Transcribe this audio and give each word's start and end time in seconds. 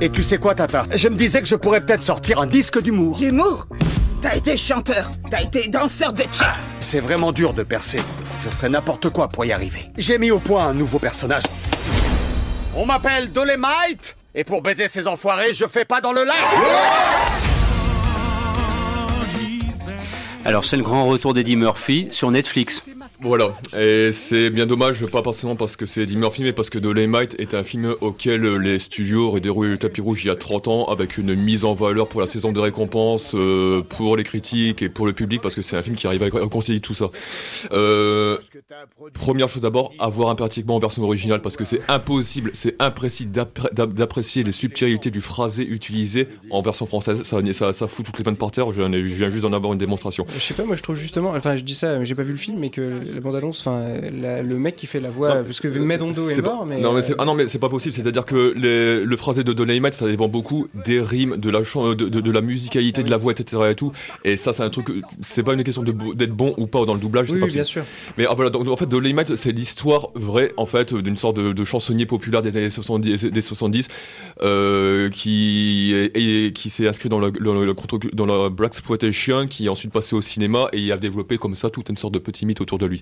Et 0.00 0.10
tu 0.10 0.22
sais 0.22 0.38
quoi, 0.38 0.54
Tata? 0.54 0.86
Je 0.94 1.08
me 1.08 1.16
disais 1.16 1.40
que 1.40 1.46
je 1.46 1.56
pourrais 1.56 1.80
peut-être 1.80 2.02
sortir 2.02 2.40
un 2.40 2.46
disque 2.46 2.80
d'humour. 2.82 3.16
D'humour 3.16 3.66
T'as 4.20 4.36
été 4.36 4.56
chanteur, 4.56 5.10
t'as 5.30 5.42
été 5.42 5.68
danseur 5.68 6.12
de 6.12 6.22
chic. 6.22 6.46
C'est 6.80 7.00
vraiment 7.00 7.30
dur 7.30 7.52
de 7.52 7.62
percer. 7.62 8.00
Je 8.42 8.48
ferai 8.48 8.70
n'importe 8.70 9.10
quoi 9.10 9.28
pour 9.28 9.44
y 9.44 9.52
arriver. 9.52 9.90
J'ai 9.98 10.16
mis 10.18 10.30
au 10.30 10.38
point 10.38 10.66
un 10.66 10.74
nouveau 10.74 10.98
personnage. 10.98 11.42
On 12.74 12.86
m'appelle 12.86 13.30
Dolemite 13.32 14.16
Et 14.34 14.42
pour 14.44 14.62
baiser 14.62 14.88
ces 14.88 15.06
enfoirés, 15.06 15.52
je 15.54 15.66
fais 15.66 15.84
pas 15.84 16.00
dans 16.00 16.12
le 16.12 16.24
lac 16.24 16.36
Alors 20.46 20.64
c'est 20.64 20.76
le 20.76 20.82
grand 20.82 21.06
retour 21.06 21.34
d'Eddie 21.34 21.56
Murphy 21.56 22.08
sur 22.10 22.30
Netflix. 22.30 22.82
Voilà, 23.20 23.52
et 23.78 24.10
c'est 24.12 24.50
bien 24.50 24.66
dommage, 24.66 25.06
pas 25.06 25.22
forcément 25.22 25.54
parce 25.56 25.76
que 25.76 25.86
c'est 25.86 26.02
Eddie 26.02 26.16
Murphy, 26.16 26.42
mais 26.42 26.52
parce 26.52 26.68
que 26.68 26.78
Dolemite 26.78 27.36
est 27.38 27.54
un 27.54 27.62
film 27.62 27.94
auquel 28.00 28.42
les 28.56 28.78
studios 28.78 29.28
auraient 29.28 29.40
déroulé 29.40 29.70
le 29.70 29.78
tapis 29.78 30.00
rouge 30.00 30.24
il 30.24 30.28
y 30.28 30.30
a 30.30 30.36
30 30.36 30.68
ans, 30.68 30.84
avec 30.86 31.16
une 31.16 31.34
mise 31.34 31.64
en 31.64 31.74
valeur 31.74 32.08
pour 32.08 32.20
la 32.20 32.26
saison 32.26 32.52
de 32.52 32.58
récompense, 32.58 33.34
euh, 33.34 33.82
pour 33.82 34.16
les 34.16 34.24
critiques 34.24 34.82
et 34.82 34.88
pour 34.88 35.06
le 35.06 35.12
public, 35.12 35.40
parce 35.40 35.54
que 35.54 35.62
c'est 35.62 35.76
un 35.76 35.82
film 35.82 35.94
qui 35.96 36.06
arrive 36.06 36.22
à 36.24 36.30
concilier 36.30 36.80
tout 36.80 36.94
ça. 36.94 37.06
Euh, 37.72 38.36
première 39.12 39.48
chose 39.48 39.62
d'abord, 39.62 39.92
avoir 40.00 40.30
impérativement 40.30 40.76
en 40.76 40.80
version 40.80 41.02
originale, 41.04 41.40
parce 41.40 41.56
que 41.56 41.64
c'est 41.64 41.80
impossible, 41.88 42.50
c'est 42.52 42.74
imprécis 42.82 43.26
d'apprécier 43.26 44.42
les 44.42 44.52
subtilités 44.52 45.10
du 45.10 45.20
phrasé 45.20 45.64
utilisé 45.64 46.28
en 46.50 46.62
version 46.62 46.84
française, 46.84 47.22
ça, 47.22 47.40
ça, 47.52 47.72
ça 47.72 47.86
fout 47.86 48.04
toutes 48.04 48.18
les 48.18 48.24
vannes 48.24 48.36
par 48.36 48.50
terre, 48.50 48.72
je 48.72 48.82
viens 48.82 49.30
juste 49.30 49.42
d'en 49.42 49.52
avoir 49.52 49.72
une 49.72 49.78
démonstration. 49.78 50.24
Je 50.34 50.40
sais 50.40 50.54
pas, 50.54 50.64
moi 50.64 50.74
je 50.74 50.82
trouve 50.82 50.96
justement, 50.96 51.30
enfin 51.30 51.54
je 51.56 51.62
dis 51.62 51.76
ça, 51.76 52.02
j'ai 52.02 52.14
pas 52.14 52.22
vu 52.22 52.32
le 52.32 52.38
film, 52.38 52.58
mais 52.58 52.70
que 52.70 53.03
la 53.12 53.20
bande-annonce, 53.20 53.60
enfin 53.60 53.82
le 54.00 54.58
mec 54.58 54.76
qui 54.76 54.86
fait 54.86 55.00
la 55.00 55.10
voix, 55.10 55.42
parce 55.42 55.60
que 55.60 55.68
Medondo 55.68 56.28
est, 56.30 56.42
mort, 56.42 56.66
mais. 56.66 56.80
Non, 56.80 56.92
mais 56.92 57.10
euh, 57.10 57.14
ah 57.18 57.24
non, 57.24 57.34
mais 57.34 57.48
c'est 57.48 57.58
pas 57.58 57.68
possible, 57.68 57.94
c'est-à-dire 57.94 58.24
que 58.24 58.54
les, 58.56 59.04
le 59.04 59.16
phrasé 59.16 59.44
de 59.44 59.52
Donny 59.52 59.80
ça 59.92 60.06
dépend 60.06 60.28
beaucoup 60.28 60.68
des 60.84 61.00
rimes, 61.00 61.36
de 61.36 61.50
la, 61.50 61.60
de, 61.60 61.94
de, 61.94 62.20
de, 62.20 62.30
la 62.30 62.40
musicalité 62.40 63.02
de 63.02 63.10
la 63.10 63.16
voix, 63.16 63.32
etc. 63.32 63.62
et 63.70 63.74
tout. 63.74 63.92
Et 64.24 64.36
ça, 64.36 64.52
c'est 64.52 64.62
un 64.62 64.70
truc, 64.70 64.86
c'est 65.20 65.42
pas 65.42 65.54
une 65.54 65.64
question 65.64 65.82
d'être 65.82 66.32
bon 66.32 66.54
ou 66.56 66.66
pas 66.66 66.84
dans 66.84 66.94
le 66.94 67.00
doublage, 67.00 67.30
oui, 67.30 67.40
pas 67.40 67.46
bien 67.46 67.64
sûr. 67.64 67.84
Mais 68.16 68.26
ah, 68.28 68.34
voilà, 68.34 68.50
donc 68.50 68.66
en 68.68 68.76
fait, 68.76 68.86
Donny 68.86 69.14
c'est 69.36 69.52
l'histoire 69.52 70.08
vraie, 70.14 70.52
en 70.56 70.66
fait, 70.66 70.94
d'une 70.94 71.16
sorte 71.16 71.36
de, 71.36 71.64
chansonnier 71.64 72.04
populaire 72.04 72.42
des 72.42 72.56
années 72.56 72.70
70, 72.70 73.24
des 73.24 73.40
70 73.40 73.88
euh, 74.42 75.08
qui, 75.08 75.94
est, 75.94 76.54
qui 76.54 76.70
s'est 76.70 76.86
inscrit 76.86 77.08
dans, 77.08 77.18
le, 77.18 77.30
dans 77.30 78.26
la 78.26 78.48
Black 78.50 78.72
Exploitation, 78.72 79.46
qui 79.46 79.66
est 79.66 79.68
ensuite 79.68 79.92
passé 79.92 80.14
au 80.14 80.20
cinéma 80.20 80.68
et 80.72 80.92
a 80.92 80.96
développé 80.96 81.38
comme 81.38 81.54
ça 81.54 81.70
toute 81.70 81.88
une 81.88 81.96
sorte 81.96 82.14
de 82.14 82.18
petit 82.18 82.44
mythe 82.46 82.60
autour 82.60 82.78
de 82.78 82.86
lui. 82.86 82.93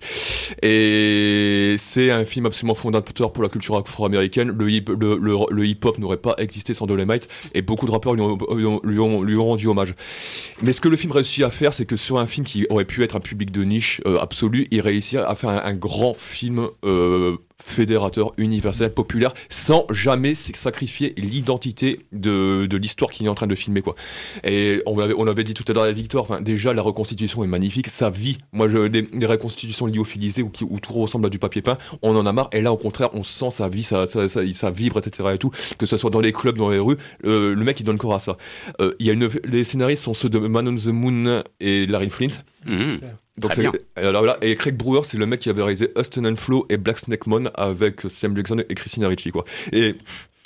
Et 0.63 1.75
c'est 1.79 2.11
un 2.11 2.25
film 2.25 2.47
absolument 2.47 2.75
fondateur 2.75 3.33
pour 3.33 3.43
la 3.43 3.49
culture 3.49 3.77
afro-américaine. 3.77 4.51
Le, 4.51 4.71
hip, 4.71 4.85
le, 4.89 5.67
hip-hop 5.67 5.99
n'aurait 5.99 6.17
pas 6.17 6.35
existé 6.39 6.75
sans 6.75 6.87
Dolemite 6.87 7.29
et 7.55 7.63
beaucoup 7.63 7.87
de 7.87 7.91
rappeurs 7.91 8.15
lui 8.15 8.23
ont, 8.99 9.45
rendu 9.45 9.67
hommage. 9.67 9.95
Mais 10.63 10.73
ce 10.73 10.81
que 10.81 10.89
le 10.89 10.97
film 10.97 11.13
réussit 11.13 11.45
à 11.45 11.51
faire, 11.51 11.75
c'est 11.75 11.87
que 11.87 11.97
sur 11.97 12.19
un 12.19 12.27
film 12.27 12.47
qui 12.47 12.67
aurait 12.71 12.85
pu 12.85 13.03
être 13.03 13.17
un 13.17 13.21
public 13.21 13.51
de 13.51 13.65
niche 13.65 14.01
euh, 14.07 14.19
absolu, 14.21 14.69
il 14.71 14.81
réussit 14.81 15.19
à 15.19 15.35
faire 15.35 15.51
un, 15.51 15.75
grand 15.75 16.15
film 16.19 16.69
euh, 16.85 17.37
fédérateur, 17.63 18.33
universel, 18.37 18.93
populaire, 18.93 19.33
sans 19.49 19.87
jamais 19.91 20.35
sacrifier 20.35 21.15
l'identité 21.17 22.01
de, 22.13 22.67
de 22.67 22.77
l'histoire 22.77 23.11
qu'il 23.11 23.27
est 23.27 23.29
en 23.29 23.35
train 23.35 23.47
de 23.47 23.55
filmer. 23.55 23.83
Quoi. 23.83 23.95
Et 24.45 24.83
on 24.87 24.99
avait, 24.99 25.15
on 25.17 25.27
avait 25.27 25.45
dit 25.45 25.55
tout 25.55 25.65
à 25.69 25.73
l'heure 25.73 25.93
Victor, 25.93 26.23
enfin, 26.23 26.41
déjà 26.41 26.73
la 26.73 26.83
reconstitution 26.83 27.45
est 27.45 27.49
magnifique, 27.49 27.89
ça 27.89 28.11
vit. 28.11 28.39
Moi, 28.53 28.69
je, 28.69 28.79
les, 28.79 29.27
reconstitutions 29.27 29.87
lyophilisées 29.87 30.43
où, 30.43 30.51
où 30.69 30.81
tout 30.81 30.93
ressemble 30.93 31.27
à 31.27 31.29
du 31.29 31.39
papier 31.39 31.63
peint, 31.63 31.79
on 32.03 32.17
en 32.17 32.27
a 32.27 32.33
marre. 32.33 32.49
Et 32.53 32.61
là, 32.61 32.73
au 32.73 32.77
contraire, 32.77 33.11
on 33.15 33.25
sent 33.25 33.51
sa 33.51 33.69
vie, 33.69 33.83
ça, 33.83 34.07
ça, 34.07 34.29
ça, 34.29 34.71
vibre, 34.71 34.99
etc. 34.99 35.31
Et 35.35 35.39
tout, 35.39 35.51
que 35.79 35.87
ce 35.87 35.97
soit 35.97 36.11
dans 36.11 36.21
les 36.21 36.33
clubs, 36.33 36.57
dans 36.57 36.71
les 36.71 36.79
rues, 36.79 36.97
le 37.23 37.55
mec 37.57 37.81
il 37.81 37.85
donne 37.85 37.99
corps 37.99 38.15
à 38.15 38.19
ça. 38.19 38.37
Euh, 38.81 38.95
y 39.01 39.11
a 39.11 39.13
une, 39.13 39.29
les 39.45 39.65
scénaristes 39.65 40.05
sont 40.05 40.15
ceux 40.15 40.29
de 40.29 40.39
Man 40.39 40.69
on 40.69 40.77
the 40.77 40.87
Moon 40.87 41.43
et 41.61 41.87
Larry 41.87 42.11
Flint. 42.11 42.43
Mmh. 42.67 42.99
Donc 43.39 43.53
alors 43.97 44.23
là, 44.23 44.37
et 44.43 44.55
Craig 44.57 44.77
Brewer, 44.77 45.03
c'est 45.05 45.17
le 45.17 45.25
mec 45.25 45.41
qui 45.41 45.49
avait 45.49 45.63
réalisé 45.63 45.91
Austin 45.97 46.25
and 46.27 46.37
Flow 46.37 46.67
et 46.69 46.77
Black 46.77 46.99
Snake 46.99 47.27
Moon 47.27 47.51
avec 47.55 48.03
Sam 48.09 48.37
Jackson 48.37 48.63
et 48.69 48.75
Christina 48.75 49.09
Ricci, 49.09 49.31
quoi. 49.31 49.45
Et 49.73 49.97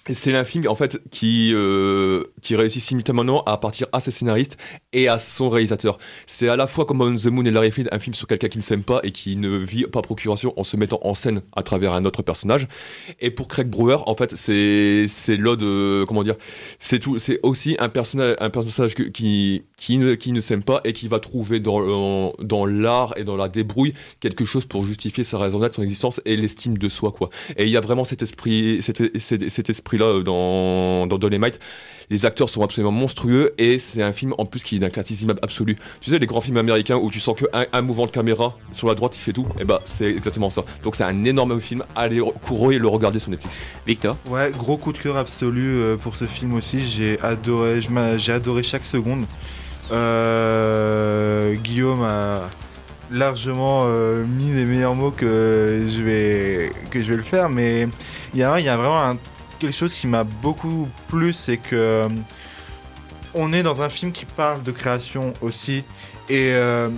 c'est 0.09 0.35
un 0.37 0.45
film 0.45 0.69
en 0.69 0.75
fait 0.75 1.01
qui 1.11 1.53
euh, 1.55 2.25
qui 2.43 2.57
réussit 2.57 2.83
simultanément 2.83 3.43
à 3.45 3.57
partir 3.57 3.87
à 3.93 4.01
ses 4.01 4.11
scénaristes 4.11 4.57
et 4.93 5.09
à 5.09 5.19
son 5.19 5.49
réalisateur. 5.49 5.99
C'est 6.27 6.49
à 6.49 6.57
la 6.57 6.67
fois 6.67 6.85
comme 6.85 7.01
On 7.01 7.15
the 7.15 7.27
Moon 7.27 7.45
et 7.45 7.51
Larry 7.51 7.71
Flynn, 7.71 7.89
un 7.91 7.99
film 7.99 8.15
sur 8.15 8.27
quelqu'un 8.27 8.49
qui 8.49 8.59
ne 8.59 8.63
s'aime 8.63 8.85
pas 8.85 9.01
et 9.03 9.11
qui 9.11 9.37
ne 9.37 9.57
vit 9.57 9.85
pas 9.85 10.03
procuration 10.03 10.53
en 10.57 10.65
se 10.65 10.77
mettant 10.77 11.01
en 11.03 11.15
scène 11.15 11.43
à 11.55 11.63
travers 11.63 11.93
un 11.93 12.05
autre 12.05 12.23
personnage. 12.23 12.69
Et 13.21 13.31
pour 13.31 13.49
Craig 13.49 13.69
Brewer, 13.69 13.99
en 14.07 14.15
fait, 14.15 14.37
c'est 14.37 15.07
c'est 15.09 15.37
l'ode 15.37 15.63
euh, 15.63 16.05
comment 16.07 16.23
dire, 16.23 16.37
c'est 16.79 16.99
tout, 16.99 17.19
c'est 17.19 17.41
aussi 17.43 17.77
un 17.79 17.89
personnage 17.89 18.37
un 18.41 18.51
personnage 18.51 18.95
qui 18.95 19.65
qui 19.77 19.99
ne 19.99 20.15
qui 20.15 20.33
ne 20.33 20.41
s'aime 20.41 20.63
pas 20.63 20.81
et 20.85 20.93
qui 20.93 21.09
va 21.09 21.19
trouver 21.19 21.61
dans 21.61 22.33
dans 22.41 22.67
l'art 22.67 23.15
et 23.17 23.25
dans 23.25 23.37
la 23.37 23.49
débrouille 23.49 23.95
quelque 24.21 24.45
chose 24.45 24.67
pour 24.67 24.85
justifier 24.85 25.25
sa 25.25 25.39
raison 25.39 25.59
d'être, 25.59 25.75
son 25.75 25.83
existence 25.83 26.21
et 26.25 26.37
l'estime 26.37 26.79
de 26.79 26.89
soi 26.89 27.13
quoi. 27.13 27.31
Et 27.57 27.65
il 27.65 27.71
y 27.71 27.77
a 27.77 27.81
vraiment 27.81 28.05
cet 28.05 28.23
esprit 28.23 28.79
cet, 28.81 29.19
cet, 29.19 29.49
cet 29.49 29.71
esprit 29.71 29.96
là 29.99 30.07
euh, 30.07 30.23
dans, 30.23 31.07
dans 31.07 31.19
Dolemite. 31.19 31.59
Les 32.09 32.25
acteurs 32.25 32.49
sont 32.49 32.63
absolument 32.63 32.93
monstrueux 32.93 33.53
et 33.59 33.79
c'est 33.79 34.03
un 34.03 34.13
film 34.13 34.33
en 34.39 34.47
plus 34.47 34.63
qui 34.63 34.77
est 34.77 34.79
d'un 34.79 34.91
classicisme 34.91 35.35
absolu. 35.43 35.77
Tu 36.01 36.11
sais, 36.11 36.19
les 36.19 36.27
grands 36.27 36.41
films 36.41 36.57
américains 36.57 36.97
où 36.97 37.11
tu 37.11 37.19
sens 37.19 37.37
qu'un 37.37 37.67
un 37.73 37.83
mouvement 37.83 38.07
de 38.07 38.13
caméra 38.13 38.57
sur 38.73 38.87
la 38.87 38.95
droite 38.95 39.17
il 39.17 39.21
fait 39.21 39.33
tout, 39.33 39.47
et 39.59 39.63
eh 39.63 39.65
bah 39.65 39.81
c'est 39.85 40.07
exactement 40.07 40.51
ça. 40.51 40.65
Donc 40.85 40.95
c'est 40.95 41.05
un 41.05 41.25
énorme 41.25 41.61
film, 41.61 41.83
allez 41.97 42.21
courir 42.47 42.77
et 42.77 42.79
le 42.79 42.87
regarder 42.87 43.19
sur 43.19 43.31
Netflix. 43.31 43.59
Victor? 43.87 44.17
Ouais, 44.29 44.53
gros 44.57 44.77
coup 44.77 44.93
de 44.93 44.99
cœur 44.99 45.17
absolu 45.17 45.73
euh, 45.75 45.97
pour 45.97 46.15
ce 46.15 46.27
film 46.27 46.55
aussi, 46.55 46.85
j'ai 46.85 47.19
adoré, 47.23 47.81
j'ai 48.19 48.33
adoré 48.33 48.63
chaque 48.63 48.87
seconde. 48.87 49.25
Euh, 49.91 51.55
Guillaume 51.55 52.03
a 52.03 52.43
largement 53.11 53.87
mis 53.87 54.51
les 54.53 54.65
meilleurs 54.65 54.95
mots 54.95 55.13
que 55.13 55.87
je 55.89 56.03
vais 56.03 56.71
que 56.91 57.01
je 57.01 57.11
vais 57.11 57.17
le 57.17 57.23
faire 57.23 57.49
mais 57.49 57.87
il 58.35 58.41
y 58.41 58.43
a, 58.43 58.59
y 58.59 58.69
a 58.69 58.77
vraiment 58.77 59.01
un 59.01 59.17
quelque 59.59 59.75
chose 59.75 59.95
qui 59.95 60.07
m'a 60.07 60.25
beaucoup 60.25 60.89
plu, 61.09 61.33
c'est 61.33 61.57
que 61.57 61.77
euh, 61.77 62.09
on 63.35 63.53
est 63.53 63.63
dans 63.63 63.83
un 63.83 63.89
film 63.89 64.13
qui 64.13 64.25
parle 64.25 64.63
de 64.63 64.73
création 64.73 65.33
aussi. 65.41 65.85
Et 66.29 66.53
euh, 66.53 66.89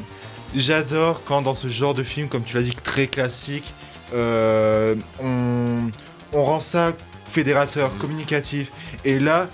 j'adore 0.54 1.22
quand 1.24 1.42
dans 1.42 1.54
ce 1.54 1.68
genre 1.68 1.94
de 1.94 2.02
film, 2.02 2.28
comme 2.28 2.42
tu 2.42 2.56
l'as 2.56 2.62
dit, 2.62 2.72
très 2.72 3.06
classique, 3.06 3.72
euh, 4.14 4.94
on, 5.20 5.90
on, 6.32 6.44
rend 6.44 6.60
ça 6.60 6.92
fédérateur, 7.30 7.96
communicatif. 7.98 8.70
Et 9.04 9.18
là, 9.18 9.48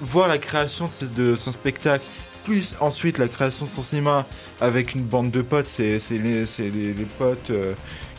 voir 0.00 0.28
la 0.28 0.38
création 0.38 0.88
de 1.14 1.36
son 1.36 1.52
spectacle, 1.52 2.04
plus 2.44 2.74
ensuite 2.80 3.18
la 3.18 3.28
création 3.28 3.66
de 3.66 3.70
son 3.70 3.82
cinéma 3.82 4.24
avec 4.60 4.94
une 4.94 5.02
bande 5.02 5.30
de 5.30 5.42
potes, 5.42 5.66
c'est 5.66 5.98
les, 6.10 6.44
les, 6.58 6.94
les, 6.94 7.04
potes 7.04 7.50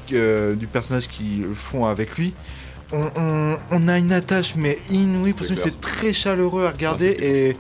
du 0.10 0.68
personnage 0.68 1.08
qui 1.08 1.38
le 1.38 1.54
font 1.54 1.86
avec 1.86 2.18
lui 2.18 2.34
on, 2.92 3.88
a 3.88 3.98
une 3.98 4.12
attache 4.12 4.56
mais 4.56 4.78
inouïe 4.90 5.34
parce 5.34 5.50
que 5.50 5.56
c'est 5.56 5.80
très 5.80 6.14
chaleureux 6.14 6.66
à 6.66 6.72
regarder 6.72 7.16
et 7.20 7.58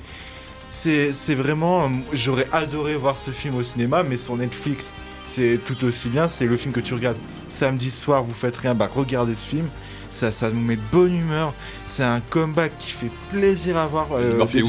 c'est 0.69 1.35
vraiment 1.35 1.89
j'aurais 2.13 2.47
adoré 2.51 2.95
voir 2.95 3.17
ce 3.17 3.31
film 3.31 3.55
au 3.55 3.63
cinéma 3.63 4.03
mais 4.03 4.17
sur 4.17 4.35
Netflix 4.35 4.91
c'est 5.27 5.59
tout 5.65 5.83
aussi 5.85 6.09
bien 6.09 6.27
c'est 6.29 6.45
le 6.45 6.57
film 6.57 6.73
que 6.73 6.79
tu 6.79 6.93
regardes 6.93 7.17
samedi 7.47 7.91
soir 7.91 8.23
vous 8.23 8.33
faites 8.33 8.57
rien 8.57 8.73
bah 8.73 8.89
regardez 8.93 9.35
ce 9.35 9.45
film. 9.45 9.67
Ça, 10.11 10.31
ça 10.31 10.49
nous 10.49 10.59
met 10.59 10.75
de 10.75 10.81
bonne 10.91 11.15
humeur 11.15 11.53
c'est 11.85 12.03
un 12.03 12.19
comeback 12.19 12.71
qui 12.79 12.89
fait 12.89 13.11
plaisir 13.31 13.77
à 13.77 13.85
voir 13.85 14.07
euh, 14.13 14.37
Murphy, 14.37 14.63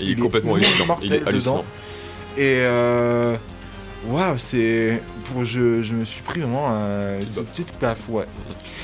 il, 0.00 0.12
est 0.12 0.14
complètement 0.14 0.54
hallucinant 0.54 0.98
il 1.02 1.12
est 1.12 1.26
hallucinant. 1.26 1.64
Et 2.38 2.60
euh, 2.60 3.36
Waouh, 4.08 4.38
c'est. 4.38 5.02
Pour 5.24 5.44
je, 5.44 5.82
je 5.82 5.94
me 5.94 6.04
suis 6.04 6.22
pris 6.22 6.40
vraiment 6.40 6.68
une 6.68 7.44
petite 7.44 7.72
paf, 7.72 8.08
ouais. 8.08 8.24